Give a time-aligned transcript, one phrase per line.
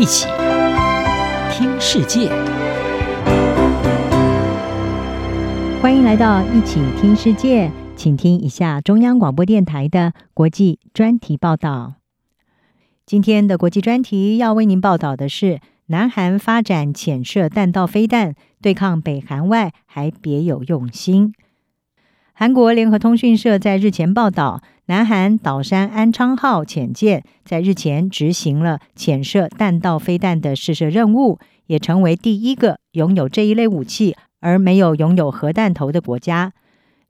[0.00, 0.26] 一起
[1.52, 2.30] 听世界，
[5.82, 11.96] 欢迎来到一起听世界，请听一下中央广播电台的国际专题报道。
[13.04, 21.34] 今天的国际专题要为您报道的是：南韩发展潜射弹道飞弹对抗北韩外，还别有用心。
[22.40, 36.54] 韩国联合通讯社在日前报道，南韩岛山安昌号潜舰在日前执行了潜射弹道飞弹的试射任务，也成为第一个拥有这一类武器而没有拥有核弹头的国家。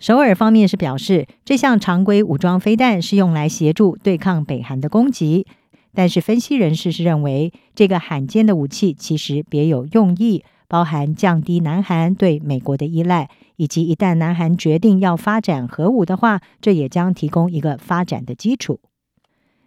[0.00, 5.46] 首尔方面是表示，这项常规武装飞弹是用来协助对抗北韩的攻击，
[5.94, 10.42] 但是分析人士是认为，这个罕见的武器其实别有用意。
[10.66, 13.28] 包含降低南韩对美国的依赖，
[13.60, 18.80] 以及一旦南韩决定要发展核武的话，这也将提供一个发展的基础。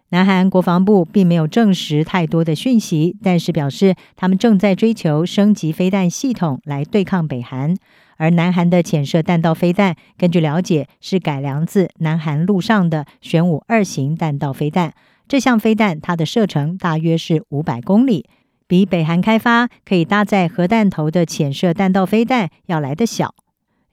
[0.08, 7.76] 南韩国防部并没有证实太多的讯息，但是表示他们正在追求升级飞弹系统来对抗北韩。
[8.16, 14.92] 而南韩的潜射弹道飞弹，根据了解是改良自南韩陆上的玄武二型弹道飞弹。
[15.28, 18.26] 这项飞弹它的射程大约是五百公里。
[18.66, 23.32] 比北韩开发可以搭载核弹头的潜射弹道飞弹要来得小。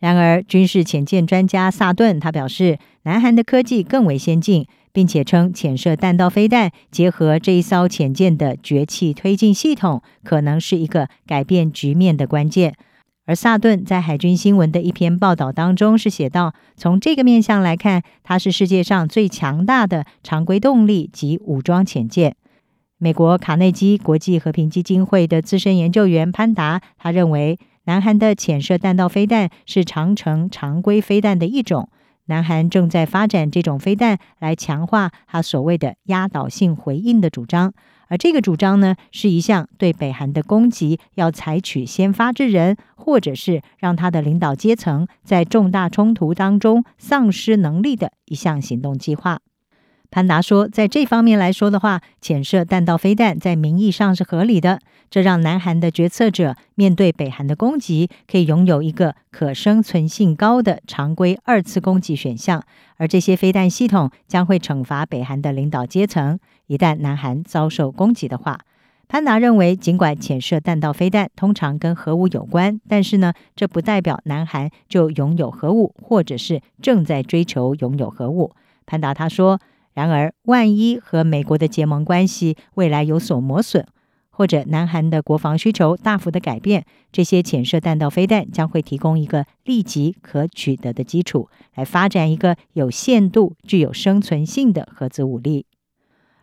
[0.01, 12.73] 然而，军事潜舰专家萨顿他表示，南韩的科技更为先进，并且称潜射弹道飞弹结合这一艘潜舰的绝气推进系统，可能是一个改变局面的关键。
[13.27, 22.35] 而萨顿在海军新闻的一篇报道当中是写道：从这个面向来看，它是世界上最强大的常规动力及武装潜舰。
[22.97, 27.57] 美国卡内基国际和平基金会的资深研究员潘达，他认为，
[27.91, 31.89] 南韩的潜射弹道飞弹是长城常规飞弹的一种。
[32.27, 37.73] 南韩正在发展这种飞弹来强化他所谓的压倒性回应的主张，
[38.07, 49.41] 而这个主张呢，是一项对北韩的攻击要采取先发制人，或者是让他的领导阶层在重大冲突当中丧失能力的一项行动计划。
[50.11, 54.81] 潘达说，在这方面来说的话，潜射弹道飞弹在名义上是合理的。
[55.09, 62.61] 这让南韩的决策者面对北韩的攻击，可以拥有一个可生存性高的常规二次攻击选项。
[62.97, 68.59] 而这些飞弹系统将会惩罚北韩的领导阶层，一旦南韩遭受攻击的话。
[69.07, 78.51] 潘达认为，尽管潜射弹道飞弹通常跟核武有关，但是呢，这不代表南韩就拥有核武，或者是正在追求拥有核武。
[78.85, 79.57] 潘达他说。
[79.93, 83.85] 然而，万一和美国的结盟关系未来有所磨损，
[84.29, 95.65] 或者南韩的国防需求大幅的改变，这些潜射弹道飞弹将会提供一个立即可取得的基础，来发展一个有限度、具有生存性的核子武力。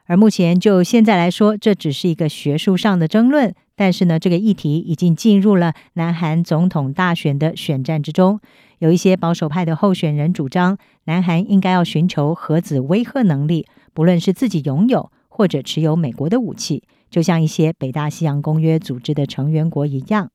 [0.08, 3.54] 而目前就现在来说，这只是一个学术上的争论。
[3.76, 8.40] 但是呢，这个议题已经进入了南韩总统大选的选战之中。
[8.78, 20.30] 有一些保守派的候选人主张，南韩应该要寻求核子威慑能力，不论是自己拥有或者持有美国的武器，就像一些北大西洋公约组织的成员国一样。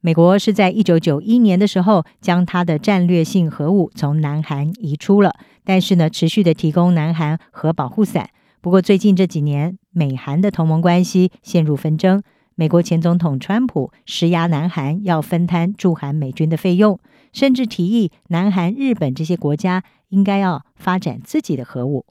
[0.00, 8.30] 美国是在一九九一年的时候将它的战略性核武从南韩移出了，但是呢，持续的提供南韩核保护伞。
[8.66, 12.24] 不过最近这几年，美韩的同盟关系陷入纷争。
[12.56, 16.98] 美国前总统川普施压南韩要分摊驻韩美军的费用，
[17.32, 22.06] 甚至提议南韩、日本这些国家应该要发展自己的核武。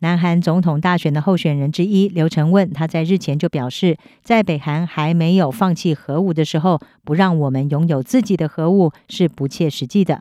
[0.00, 10.20] 南韩总统大选的候选人之一刘成问，他在日前就表示，在北韩还没有放弃核武的时候，不让我们拥有自己的核武是不切实际的。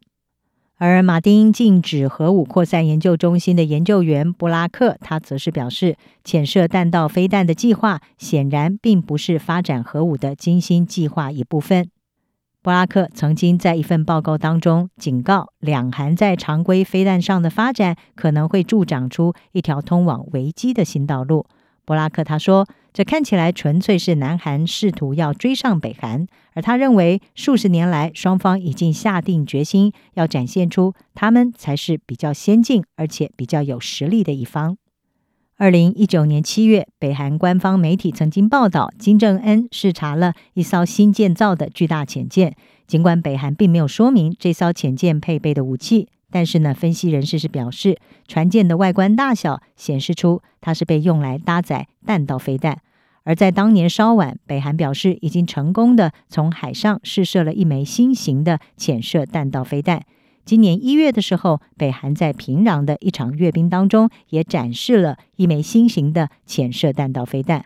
[0.79, 11.89] 而马丁禁止核武扩散研究中心的研究员布拉克，他则是表示，潜射弹道飞弹的计划显然并不是发展核武的精心计划一部分。
[12.61, 21.47] 布拉克曾经在一份报告当中警告，两韩在常规飞弹上的发展可能会助长出一条通往危机的新道路。
[21.88, 34.78] 布拉克他说：“这看起来纯粹是南韩试图要追上北韩，而他认为数十年来双方已经下定决心要展现出他们才是比较先进而且比较有实力的一方。”
[35.56, 42.54] 二零一九年七月，北韩官方媒体曾经报道，金正恩视察了一艘新建造的巨大潜舰，
[42.86, 46.10] 尽管北韩并没有说明这艘潜舰配备的武器。
[46.29, 47.97] 但是呢，分析人士是表示，
[48.27, 52.81] 船舰的外观大小显示出它是被用来搭载弹道飞弹。
[53.24, 60.03] 而在当年稍晚，北韩表示已经成功的从海上试射了一枚新型的潜射弹道飞弹。
[60.45, 67.65] 今年一月的时候，北韩在平壤的一场阅兵当中也展示了一枚新型的潜射弹道飞弹。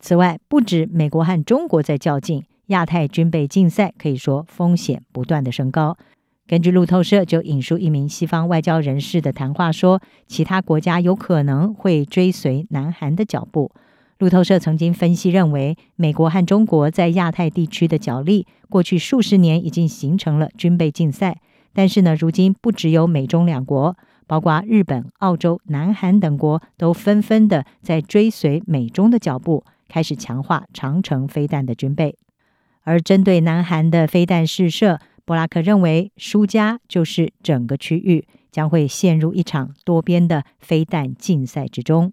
[0.00, 5.98] 此外，不止美国和中国在较劲，亚太军备竞赛可以说风险不断的升高。
[6.48, 13.72] 根据路透社就引述一名西方外交人士的谈话说，其他国家有可能会追随南韩的脚步。
[14.18, 21.38] 路透社曾经分析认为，美国和中国在亚太地区的角力，过去数十年已经形成了军备竞赛。
[21.72, 23.96] 但是呢，如今不只有美中两国，
[24.28, 32.16] 包括日本、澳洲、南韩等国都纷纷的在追随美中的脚步，开始强化长城飞弹的军备。
[32.84, 42.12] 而针对南韩的飞弹试射，布拉克认为输家就是整个区域，将会陷入一场多边的飞弹竞赛之中。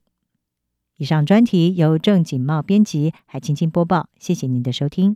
[0.98, 5.16] 以上专题由郑锦茂编辑，还青青播报，谢谢您的收听。